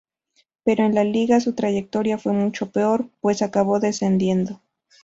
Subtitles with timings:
[0.63, 4.59] Pero en la Liga su trayectoria fue mucho peor, pues acabó descendiendo.